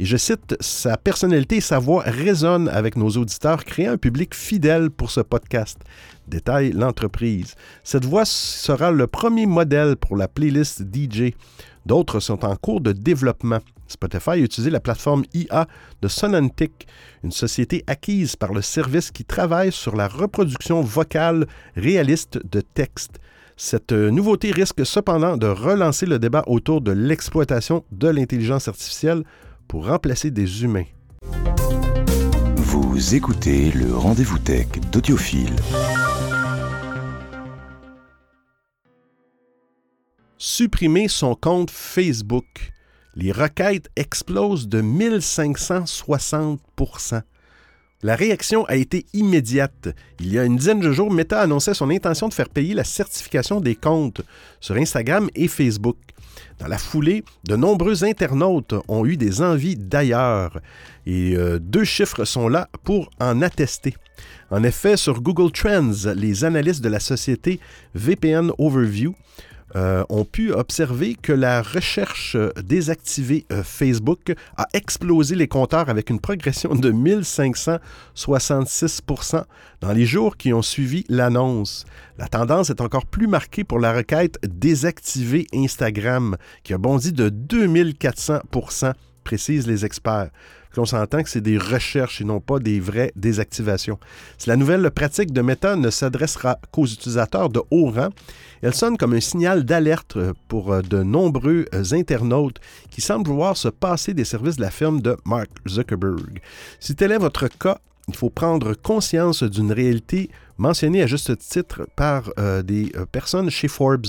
[0.00, 4.34] Et je cite, sa personnalité et sa voix résonnent avec nos auditeurs, créant un public
[4.34, 5.78] fidèle pour ce podcast.
[6.26, 7.54] Détaille l'entreprise.
[7.84, 11.34] Cette voix sera le premier modèle pour la playlist DJ.
[11.84, 13.58] D'autres sont en cours de développement.
[13.88, 15.66] Spotify a utilisé la plateforme IA
[16.00, 16.86] de Sonantic,
[17.22, 23.20] une société acquise par le service qui travaille sur la reproduction vocale réaliste de texte.
[23.58, 29.24] Cette nouveauté risque cependant de relancer le débat autour de l'exploitation de l'intelligence artificielle
[29.70, 30.86] pour remplacer des humains.
[32.56, 35.54] Vous écoutez le rendez-vous tech d'Audiophile.
[40.38, 42.72] Supprimer son compte Facebook
[43.14, 47.22] les requêtes explosent de 1560%
[48.02, 49.90] la réaction a été immédiate.
[50.20, 52.84] Il y a une dizaine de jours, Meta annonçait son intention de faire payer la
[52.84, 54.22] certification des comptes
[54.58, 55.98] sur Instagram et Facebook.
[56.58, 60.60] Dans la foulée, de nombreux internautes ont eu des envies d'ailleurs
[61.06, 63.94] et euh, deux chiffres sont là pour en attester.
[64.50, 67.60] En effet, sur Google Trends, les analystes de la société
[67.94, 69.14] VPN Overview
[69.76, 76.10] euh, ont pu observer que la recherche désactivée euh, Facebook a explosé les compteurs avec
[76.10, 79.44] une progression de 1566%
[79.80, 81.84] dans les jours qui ont suivi l'annonce.
[82.18, 87.28] La tendance est encore plus marquée pour la requête désactiver Instagram, qui a bondi de
[87.28, 90.30] 2400% précisent les experts.
[90.76, 93.98] On s'entend que c'est des recherches et non pas des vraies désactivations.
[94.38, 98.10] Si la nouvelle pratique de Meta ne s'adressera qu'aux utilisateurs de haut rang,
[98.62, 100.16] elle sonne comme un signal d'alerte
[100.48, 104.70] pour euh, de nombreux euh, internautes qui semblent vouloir se passer des services de la
[104.70, 106.40] firme de Mark Zuckerberg.
[106.78, 107.78] Si tel est votre cas,
[108.08, 113.68] il faut prendre conscience d'une réalité mentionnée à juste titre par euh, des personnes chez
[113.68, 114.06] Forbes.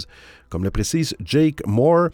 [0.50, 2.10] Comme le précise Jake Moore,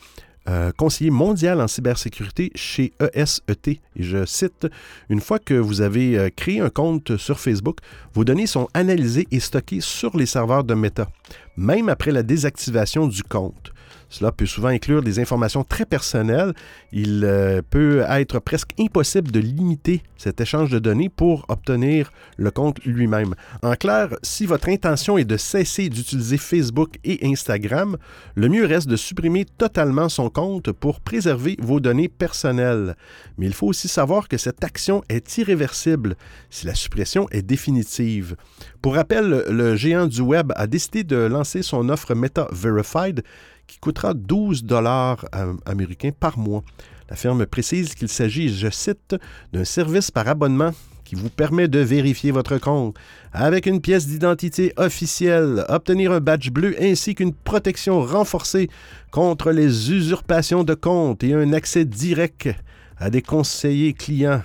[0.47, 3.67] euh, conseiller mondial en cybersécurité chez ESET.
[3.67, 4.67] Et je cite,
[5.09, 7.79] Une fois que vous avez euh, créé un compte sur Facebook,
[8.13, 11.09] vos données sont analysées et stockées sur les serveurs de Meta,
[11.57, 13.73] même après la désactivation du compte.
[14.09, 16.53] Cela peut souvent inclure des informations très personnelles.
[16.91, 22.51] Il euh, peut être presque impossible de limiter cet échange de données pour obtenir le
[22.51, 23.35] compte lui-même.
[23.61, 27.97] En clair, si votre intention est de cesser d'utiliser Facebook et Instagram,
[28.35, 32.95] le mieux reste de supprimer totalement son compte pour préserver vos données personnelles.
[33.37, 36.15] Mais il faut aussi savoir que cette action est irréversible
[36.49, 38.35] si la suppression est définitive.
[38.81, 43.23] Pour rappel, le géant du Web a décidé de lancer son offre Meta Verified
[43.67, 46.63] qui coûtera 12 dollars euh, américains par mois.
[47.09, 49.15] La firme précise qu'il s'agit, je cite,
[49.53, 50.71] d'un service par abonnement
[51.05, 52.97] qui vous permet de vérifier votre compte
[53.31, 58.69] avec une pièce d'identité officielle, obtenir un badge bleu ainsi qu'une protection renforcée
[59.09, 62.49] contre les usurpations de compte et un accès direct
[62.97, 64.41] à des conseillers clients.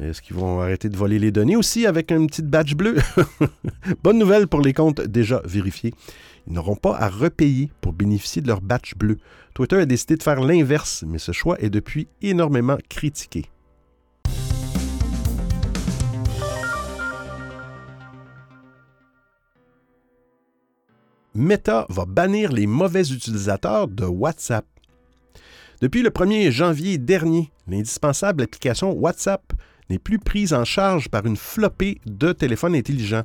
[0.00, 2.96] Est-ce qu'ils vont arrêter de voler les données aussi avec un petit badge bleu?
[4.02, 5.94] Bonne nouvelle pour les comptes déjà vérifiés.
[6.46, 9.18] Ils n'auront pas à repayer pour bénéficier de leur batch bleu.
[9.54, 13.46] Twitter a décidé de faire l'inverse, mais ce choix est depuis énormément critiqué.
[21.36, 24.66] Meta va bannir les mauvais utilisateurs de WhatsApp.
[25.80, 29.42] Depuis le 1er janvier dernier, l'indispensable application WhatsApp
[29.90, 33.24] n'est plus prise en charge par une flopée de téléphones intelligents.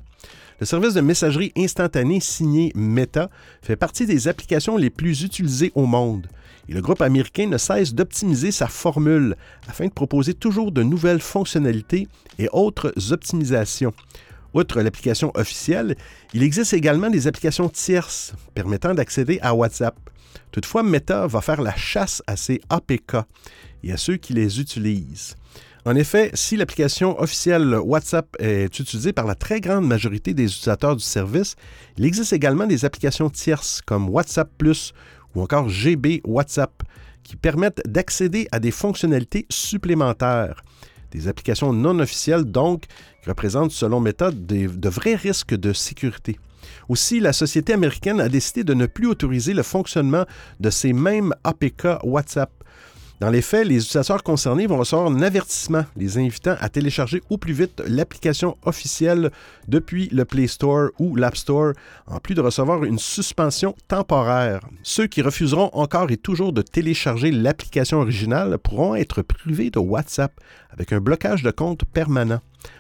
[0.60, 3.30] Le service de messagerie instantanée signé Meta
[3.62, 6.28] fait partie des applications les plus utilisées au monde.
[6.68, 9.36] Et le groupe américain ne cesse d'optimiser sa formule
[9.68, 13.94] afin de proposer toujours de nouvelles fonctionnalités et autres optimisations.
[14.54, 15.96] Outre l'application officielle,
[16.34, 19.96] il existe également des applications tierces permettant d'accéder à WhatsApp.
[20.52, 23.18] Toutefois, Meta va faire la chasse à ces APK
[23.84, 25.36] et à ceux qui les utilisent.
[25.86, 30.96] En effet, si l'application officielle WhatsApp est utilisée par la très grande majorité des utilisateurs
[30.96, 31.56] du service,
[31.98, 34.94] il existe également des applications tierces comme WhatsApp Plus
[35.36, 36.84] ou encore GB WhatsApp
[37.24, 40.64] qui permettent d'accéder à des fonctionnalités supplémentaires.
[41.12, 42.84] Des applications non officielles, donc,
[43.24, 46.40] qui représentent, selon Meta, de vrais risques de sécurité.
[46.88, 50.26] Aussi, la société américaine a décidé de ne plus autoriser le fonctionnement
[50.60, 52.52] de ces mêmes APK WhatsApp
[53.20, 57.38] dans les faits, les utilisateurs concernés vont recevoir un avertissement les invitant à télécharger au
[57.38, 59.30] plus vite l'application officielle
[59.68, 61.74] depuis le Play Store ou l'App Store,
[62.08, 64.62] en plus de recevoir une suspension temporaire.
[64.84, 70.32] Ceux qui refuseront encore et toujours de télécharger l'application originale pourront être privés de WhatsApp
[70.72, 72.40] avec un blocage de compte permanent.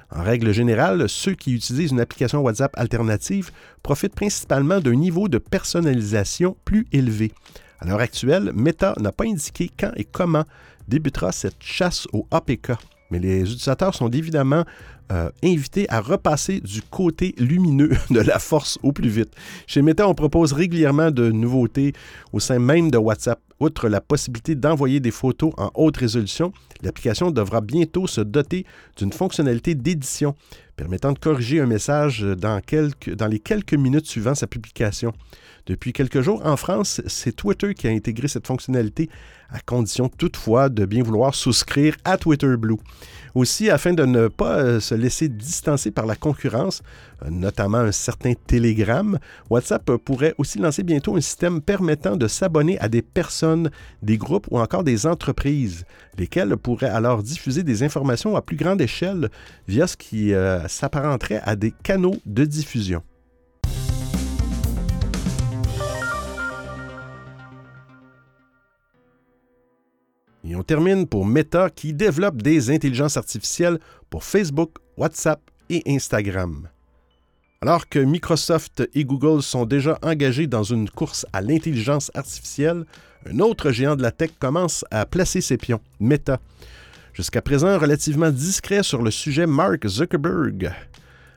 [0.10, 3.52] En règle générale, ceux qui utilisent une application WhatsApp alternative
[3.84, 7.34] profitent principalement d'un niveau de personnalisation plus élevé.
[7.82, 10.44] À l'heure actuelle, Meta n'a pas indiqué quand et comment
[10.88, 12.74] débutera cette chasse au APK,
[13.10, 14.66] mais les utilisateurs sont évidemment
[15.12, 19.34] euh, invités à repasser du côté lumineux de la force au plus vite.
[19.66, 21.94] Chez Meta, on propose régulièrement de nouveautés
[22.34, 23.40] au sein même de WhatsApp.
[23.60, 28.66] Outre la possibilité d'envoyer des photos en haute résolution, l'application devra bientôt se doter
[28.98, 30.36] d'une fonctionnalité d'édition
[30.80, 32.62] permettant de corriger un message dans,
[33.18, 35.12] dans les quelques minutes suivant sa publication.
[35.66, 39.10] Depuis quelques jours, en France, c'est Twitter qui a intégré cette fonctionnalité,
[39.52, 42.78] à condition toutefois de bien vouloir souscrire à Twitter Blue.
[43.36, 46.82] Aussi, afin de ne pas euh, se laisser distancer par la concurrence,
[47.24, 52.80] euh, notamment un certain Telegram, WhatsApp pourrait aussi lancer bientôt un système permettant de s'abonner
[52.80, 53.70] à des personnes,
[54.02, 55.86] des groupes ou encore des entreprises,
[56.18, 59.30] lesquelles pourraient alors diffuser des informations à plus grande échelle
[59.68, 63.04] via ce qui euh, s'apparenterait à des canaux de diffusion.
[70.46, 73.78] Et on termine pour Meta qui développe des intelligences artificielles
[74.10, 76.70] pour Facebook, WhatsApp et Instagram.
[77.62, 82.86] Alors que Microsoft et Google sont déjà engagés dans une course à l'intelligence artificielle,
[83.30, 86.40] un autre géant de la tech commence à placer ses pions, Meta.
[87.14, 90.72] Jusqu'à présent relativement discret sur le sujet, Mark Zuckerberg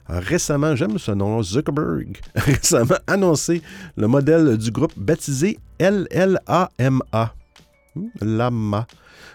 [0.08, 3.62] récemment, j'aime ce nom, Zuckerberg, récemment annoncé
[3.96, 7.34] le modèle du groupe baptisé LLAMA
[8.20, 8.86] Lama.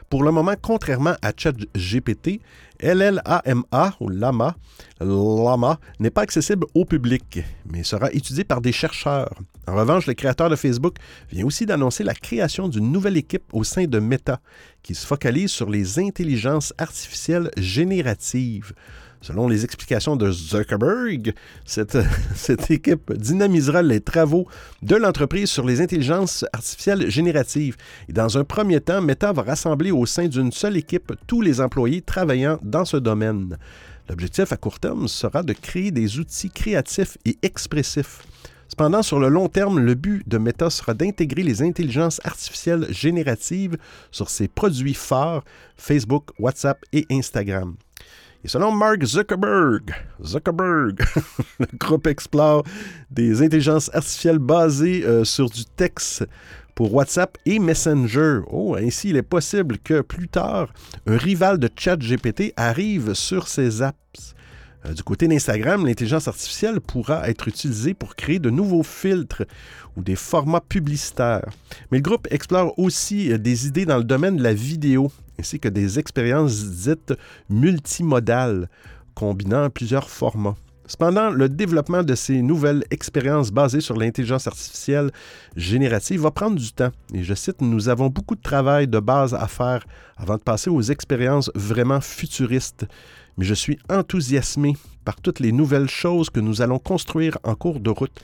[0.09, 2.39] Pour le moment, contrairement à ChatGPT,
[2.81, 4.55] LLAMA ou Lama,
[4.99, 7.39] Lama n'est pas accessible au public,
[7.71, 9.39] mais sera étudié par des chercheurs.
[9.67, 10.95] En revanche, le créateur de Facebook
[11.31, 14.39] vient aussi d'annoncer la création d'une nouvelle équipe au sein de Meta
[14.81, 18.73] qui se focalise sur les intelligences artificielles génératives.
[19.21, 21.33] Selon les explications de Zuckerberg,
[21.65, 21.97] cette,
[22.69, 24.47] équipe dynamisera les travaux
[24.81, 27.75] de l'entreprise sur les intelligences artificielles génératives.
[28.09, 31.61] Et dans un premier temps, Meta va rassembler au sein d'une seule équipe tous les
[31.61, 33.57] employés travaillant dans ce domaine.
[34.09, 38.21] L'objectif à court terme sera de créer des outils créatifs et expressifs.
[38.69, 43.77] Cependant, sur le long terme, le but de Meta sera d'intégrer les intelligences artificielles génératives
[44.11, 45.43] sur ses produits phares
[45.77, 47.75] Facebook, WhatsApp et Instagram.
[48.47, 51.03] Selon Mark Zuckerberg, Zuckerberg,
[51.59, 52.63] le groupe explore
[53.11, 56.25] des intelligences artificielles basées euh, sur du texte
[56.73, 58.39] pour WhatsApp et Messenger.
[58.49, 60.69] Oh, ainsi, il est possible que plus tard,
[61.07, 64.33] un rival de ChatGPT arrive sur ces apps.
[64.85, 69.43] Euh, du côté d'Instagram, l'intelligence artificielle pourra être utilisée pour créer de nouveaux filtres
[69.97, 71.49] ou des formats publicitaires.
[71.91, 75.59] Mais le groupe explore aussi euh, des idées dans le domaine de la vidéo, ainsi
[75.59, 77.13] que des expériences dites
[77.49, 78.69] multimodales,
[79.15, 80.55] combinant plusieurs formats.
[80.85, 85.11] Cependant, le développement de ces nouvelles expériences basées sur l'intelligence artificielle
[85.57, 86.91] générative va prendre du temps.
[87.13, 90.69] Et je cite, Nous avons beaucoup de travail de base à faire avant de passer
[90.69, 92.85] aux expériences vraiment futuristes
[93.37, 97.79] mais je suis enthousiasmé par toutes les nouvelles choses que nous allons construire en cours
[97.79, 98.19] de route,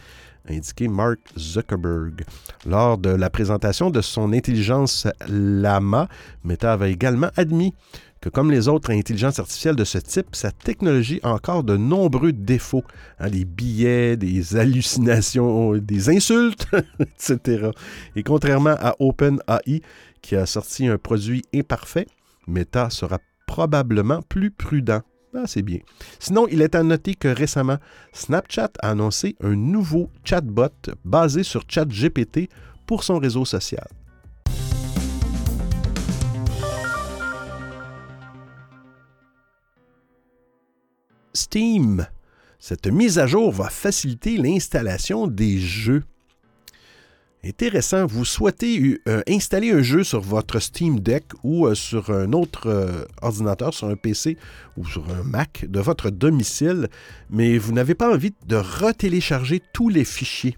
[0.48, 2.24] a indiqué Mark Zuckerberg.
[2.66, 6.08] Lors de la présentation de son intelligence Lama,
[6.44, 7.74] Meta avait également admis
[8.24, 12.32] que comme les autres intelligences artificielles de ce type, sa technologie a encore de nombreux
[12.32, 12.86] défauts.
[13.20, 16.68] Hein, des billets, des hallucinations, des insultes,
[17.00, 17.72] etc.
[18.16, 19.82] Et contrairement à OpenAI,
[20.22, 22.08] qui a sorti un produit imparfait,
[22.48, 25.02] Meta sera probablement plus prudent.
[25.36, 25.80] Ah, c'est bien.
[26.20, 27.78] Sinon, il est à noter que récemment,
[28.12, 30.70] Snapchat a annoncé un nouveau chatbot
[31.04, 32.50] basé sur ChatGPT
[32.86, 33.88] pour son réseau social.
[41.34, 42.06] Steam.
[42.60, 46.04] Cette mise à jour va faciliter l'installation des jeux.
[47.46, 48.06] Intéressant.
[48.06, 52.68] Vous souhaitez euh, installer un jeu sur votre Steam Deck ou euh, sur un autre
[52.68, 54.38] euh, ordinateur, sur un PC
[54.78, 56.88] ou sur un Mac de votre domicile,
[57.30, 60.58] mais vous n'avez pas envie de retélécharger tous les fichiers.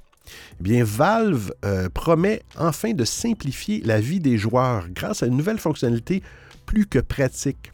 [0.60, 1.54] Eh bien, Valve
[1.94, 6.24] promet enfin de simplifier la vie des joueurs grâce à une nouvelle fonctionnalité
[6.66, 7.72] plus que pratique.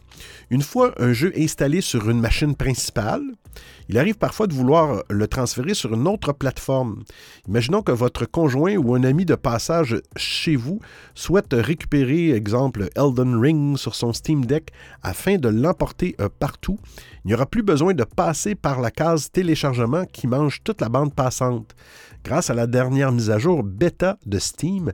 [0.50, 3.22] Une fois un jeu installé sur une machine principale,
[3.88, 7.02] il arrive parfois de vouloir le transférer sur une autre plateforme.
[7.48, 10.80] Imaginons que votre conjoint ou un ami de passage chez vous
[11.14, 14.70] souhaite récupérer, exemple, Elden Ring sur son Steam Deck
[15.02, 16.78] afin de l'emporter euh, partout.
[17.24, 20.88] Il n'y aura plus besoin de passer par la case téléchargement qui mange toute la
[20.88, 21.74] bande passante.
[22.24, 24.92] Grâce à la dernière mise à jour bêta de Steam,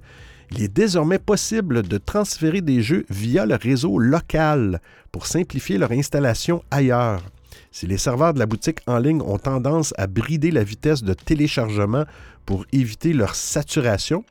[0.51, 4.81] il est désormais possible de transférer des jeux via le réseau local
[5.13, 7.23] pour simplifier leur installation ailleurs.
[7.71, 11.13] Si les serveurs de la boutique en ligne ont tendance à brider la vitesse de
[11.13, 12.05] téléchargement
[12.47, 14.25] pour éviter leur saturation,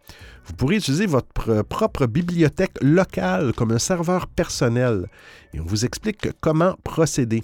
[0.46, 5.08] vous pourrez utiliser votre propre bibliothèque locale comme un serveur personnel
[5.54, 7.44] et on vous explique comment procéder.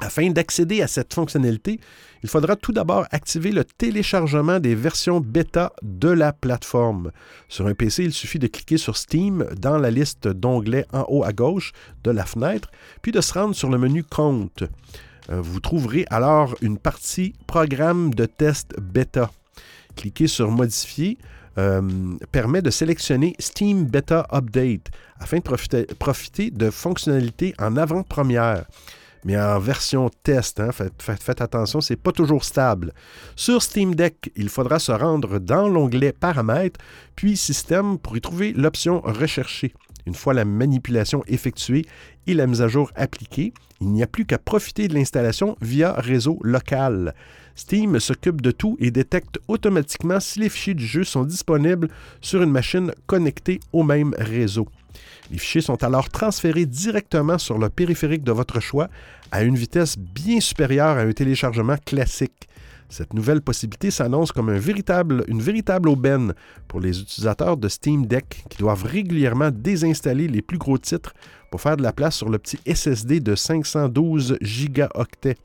[0.00, 1.78] Afin d'accéder à cette fonctionnalité,
[2.22, 7.12] il faudra tout d'abord activer le téléchargement des versions bêta de la plateforme.
[7.48, 11.24] Sur un PC, il suffit de cliquer sur Steam dans la liste d'onglets en haut
[11.24, 12.70] à gauche de la fenêtre,
[13.02, 14.64] puis de se rendre sur le menu Compte.
[15.30, 19.30] Euh, vous trouverez alors une partie Programme de test bêta.
[19.96, 21.18] Cliquez sur Modifier.
[21.58, 24.86] Euh, permet de sélectionner Steam Beta Update
[25.18, 28.64] afin de profiter de fonctionnalités en avant-première
[29.24, 30.60] mais en version test.
[30.60, 32.92] Hein, faites, attention, ce n'est pas toujours stable.
[33.36, 36.80] Sur Steam Deck, il faudra se rendre dans l'onglet Paramètres,
[37.16, 39.72] puis Système pour y trouver l'option Rechercher.
[40.06, 41.84] Une fois la manipulation effectuée
[42.26, 45.92] et la mise à jour appliquée, il n'y a plus qu'à profiter de l'installation via
[45.92, 47.14] réseau local.
[47.54, 51.88] Steam s'occupe de tout et détecte automatiquement si les fichiers du jeu sont disponibles
[52.20, 54.68] sur une machine connectée au même réseau.
[55.30, 58.88] Les fichiers sont alors transférés directement sur le périphérique de votre choix
[59.30, 62.48] à une vitesse bien supérieure à un téléchargement classique.
[62.88, 66.34] Cette nouvelle possibilité s'annonce comme une véritable aubaine
[66.66, 71.14] pour les utilisateurs de Steam Deck qui doivent régulièrement désinstaller les plus gros titres
[71.52, 75.36] pour faire de la place sur le petit SSD de 512 gigaoctets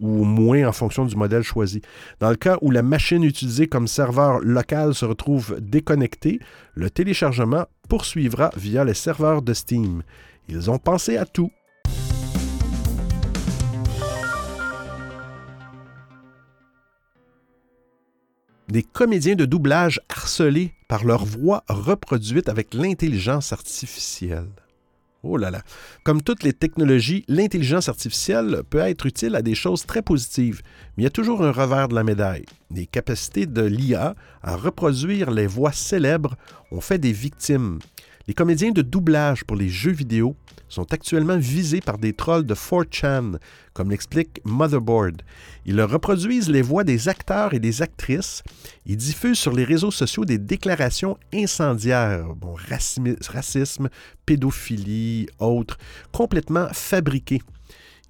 [0.00, 1.82] ou moins en fonction du modèle choisi.
[2.20, 6.40] Dans le cas où la machine utilisée comme serveur local se retrouve déconnectée,
[6.74, 10.02] le téléchargement poursuivra via les serveurs de Steam.
[10.48, 11.50] Ils ont pensé à tout.
[18.68, 24.50] Des comédiens de doublage harcelés par leur voix reproduite avec l'intelligence artificielle.
[25.24, 25.62] Oh là là.
[26.04, 30.62] Comme toutes les technologies, l'intelligence artificielle peut être utile à des choses très positives,
[30.96, 32.44] mais il y a toujours un revers de la médaille.
[32.70, 36.36] Les capacités de l'IA à reproduire les voix célèbres
[36.70, 37.80] ont fait des victimes.
[38.28, 40.36] Les comédiens de doublage pour les jeux vidéo
[40.68, 43.38] sont actuellement visés par des trolls de 4chan,
[43.72, 45.22] comme l'explique Motherboard.
[45.66, 48.42] Ils reproduisent les voix des acteurs et des actrices.
[48.86, 52.54] Ils diffusent sur les réseaux sociaux des déclarations incendiaires, bon,
[53.28, 53.88] racisme,
[54.26, 55.78] pédophilie, autres,
[56.12, 57.42] complètement fabriquées.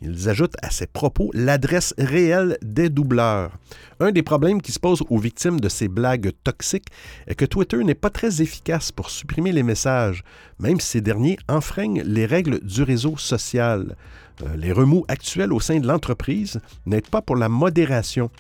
[0.01, 3.51] Ils ajoutent à ces propos l'adresse réelle des doubleurs.
[3.99, 6.87] Un des problèmes qui se pose aux victimes de ces blagues toxiques
[7.27, 10.23] est que Twitter n'est pas très efficace pour supprimer les messages,
[10.61, 13.97] même si ces derniers enfreignent les règles du réseau social.
[14.45, 18.31] Euh, les remous actuels au sein de l'entreprise n'aident pas pour la modération,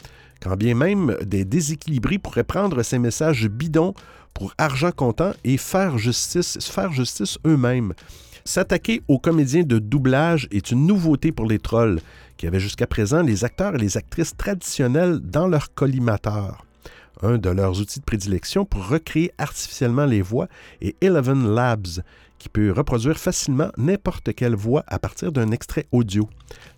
[0.41, 3.95] quand bien même des déséquilibrés pourraient prendre ces messages bidons
[4.33, 7.95] pour argent comptant et faire justice, faire justice eux-mêmes.
[8.49, 12.01] S'attaquer aux comédiens de doublage est une nouveauté pour les trolls,
[12.39, 16.65] qui avaient jusqu'à présent les acteurs et les actrices traditionnels dans leur collimateur.
[17.21, 20.49] Un de leurs outils de prédilection pour recréer artificiellement les voix
[20.81, 22.03] est Eleven Labs,
[22.39, 26.27] qui peut reproduire facilement n'importe quelle voix à partir d'un extrait audio.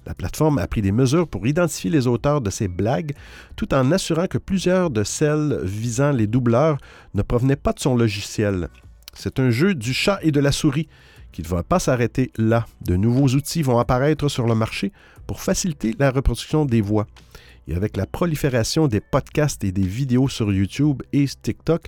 [0.07, 3.14] La plateforme a pris des mesures pour identifier les auteurs de ces blagues,
[3.55, 6.79] tout en assurant que plusieurs de celles visant les doubleurs
[7.14, 8.71] ne provenaient pas de son logiciel.
[9.14, 10.89] C'est un jeu du chat et de la souris
[11.33, 12.66] qui ne va pas s'arrêter là.
[12.81, 14.93] De nouveaux outils vont apparaître sur le marché
[15.26, 17.07] pour faciliter la reproduction des voix.
[17.68, 21.87] Et avec la prolifération des podcasts et des vidéos sur YouTube et TikTok,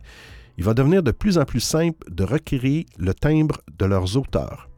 [0.58, 4.68] il va devenir de plus en plus simple de requérir le timbre de leurs auteurs.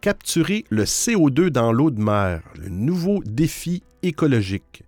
[0.00, 4.82] Capturer le CO2 dans l'eau de mer, le nouveau défi écologique.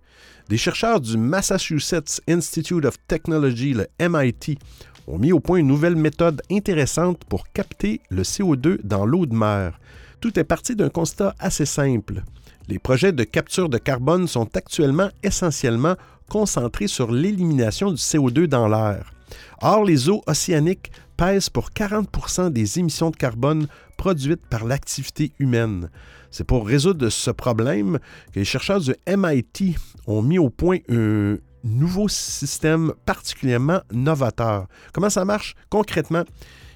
[0.47, 4.59] Des chercheurs du Massachusetts Institute of Technology, le MIT,
[5.07, 9.33] ont mis au point une nouvelle méthode intéressante pour capter le CO2 dans l'eau de
[9.33, 9.79] mer.
[10.21, 12.21] Tout est parti d'un constat assez simple.
[12.67, 15.95] Les projets de capture de carbone sont actuellement essentiellement
[16.29, 19.13] concentrés sur l'élimination du CO2 dans l'air.
[19.61, 25.89] Or, les eaux océaniques pèsent pour 40% des émissions de carbone produites par l'activité humaine.
[26.31, 27.99] C'est pour résoudre ce problème
[28.33, 29.75] que les chercheurs du MIT
[30.07, 34.67] ont mis au point un nouveau système particulièrement novateur.
[34.93, 35.55] Comment ça marche?
[35.69, 36.23] Concrètement?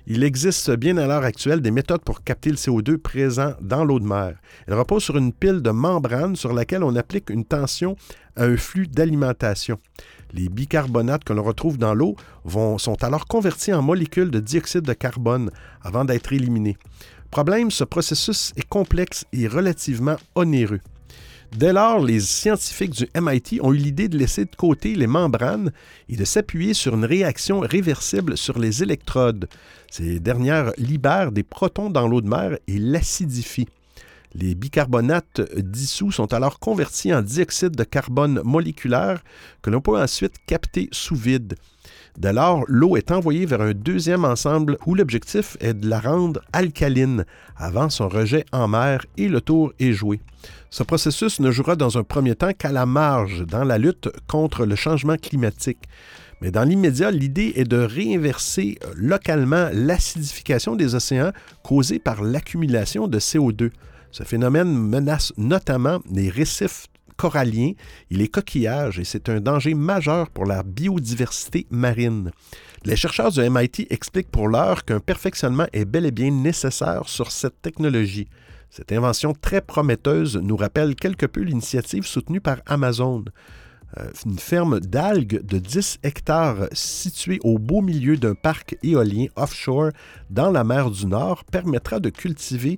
[0.08, 4.00] Il existe bien à l'heure actuelle des méthodes pour capter le CO2 présent dans l'eau
[4.00, 4.38] de mer.
[4.66, 7.96] Elle repose sur une pile de membrane sur laquelle on applique une tension
[8.36, 9.78] à un flux d'alimentation.
[10.34, 12.16] Les bicarbonates que l'on retrouve dans l'eau
[12.78, 15.50] sont alors convertis en molécules de dioxyde de carbone
[15.82, 16.78] avant d'être éliminés.
[17.32, 20.82] Problème, ce processus est complexe et relativement onéreux.
[21.56, 25.72] Dès lors, les scientifiques du MIT ont eu l'idée de laisser de côté les membranes
[26.08, 29.50] et de s'appuyer sur une réaction réversible sur les électrodes.
[29.90, 33.68] Ces dernières libèrent des protons dans l'eau de mer et l'acidifient.
[34.36, 39.24] Les bicarbonates dissous sont alors convertis en dioxyde de carbone moléculaire
[39.62, 41.56] que l'on peut ensuite capter sous vide.
[42.18, 46.42] Dès lors, l'eau est envoyée vers un deuxième ensemble où l'objectif est de la rendre
[46.54, 47.26] alcaline
[47.56, 50.20] avant son rejet en mer et le tour est joué.
[50.70, 54.66] Ce processus ne jouera dans un premier temps qu'à la marge dans la lutte contre
[54.66, 55.88] le changement climatique.
[56.42, 61.32] Mais dans l'immédiat, l'idée est de réinverser localement l'acidification des océans
[61.64, 63.72] causée par l'accumulation de CO2.
[64.12, 66.88] Ce phénomène menace notamment les récifs
[67.20, 67.74] coralliens
[68.10, 72.32] et les coquillages et c'est un danger majeur pour la biodiversité marine.
[72.86, 77.32] Les chercheurs du MIT expliquent pour l'heure qu'un perfectionnement est bel et bien nécessaire sur
[77.32, 78.30] cette technologie.
[78.70, 83.26] Cette invention très prometteuse nous rappelle quelque peu l'initiative soutenue par Amazon.
[83.98, 89.90] Euh, une ferme d'algues de 10 hectares située au beau milieu d'un parc éolien offshore
[90.30, 92.78] dans la mer du Nord permettra de cultiver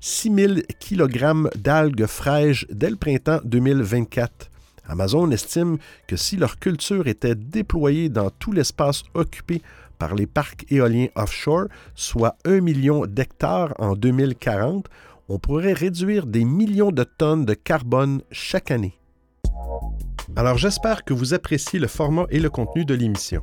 [0.00, 4.50] 6000 kg d'algues fraîches dès le printemps 2024.
[4.88, 5.78] Amazon estime
[6.08, 9.62] que si leur culture était déployée dans tout l'espace occupé
[9.98, 14.88] par les parcs éoliens offshore, soit 1 million d'hectares en 2040,
[15.28, 18.98] on pourrait réduire des millions de tonnes de carbone chaque année.
[20.34, 23.42] Alors j'espère que vous appréciez le format et le contenu de l'émission.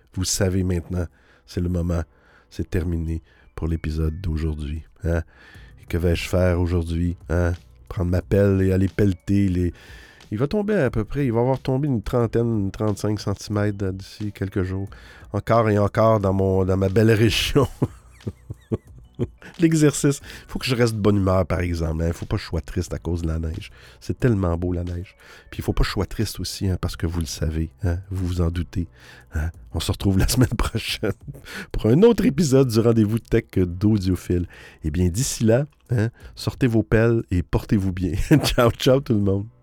[0.13, 1.05] Vous savez maintenant.
[1.45, 2.03] C'est le moment.
[2.49, 3.21] C'est terminé
[3.55, 4.83] pour l'épisode d'aujourd'hui.
[5.03, 5.21] Hein?
[5.81, 7.17] Et que vais-je faire aujourd'hui?
[7.29, 7.53] Hein?
[7.87, 9.73] Prendre ma pelle et aller pelleter les.
[10.31, 13.71] Il va tomber à peu près, il va avoir tombé une trentaine, une 35 cm
[13.91, 14.87] d'ici quelques jours.
[15.33, 17.67] Encore et encore dans, mon, dans ma belle région.
[19.59, 20.21] L'exercice.
[20.23, 21.97] Il faut que je reste de bonne humeur, par exemple.
[21.99, 22.07] Il hein.
[22.09, 23.71] ne faut pas que je sois triste à cause de la neige.
[23.99, 25.15] C'est tellement beau, la neige.
[25.49, 27.69] Puis il faut pas que je sois triste aussi, hein, parce que vous le savez.
[27.83, 27.97] Hein.
[28.09, 28.87] Vous vous en doutez.
[29.73, 31.13] On se retrouve la semaine prochaine
[31.71, 34.47] pour un autre épisode du rendez-vous tech d'audiophile.
[34.83, 35.65] Eh bien, d'ici là,
[36.35, 38.13] sortez vos pelles et portez-vous bien.
[38.43, 39.60] ciao, ciao tout le monde.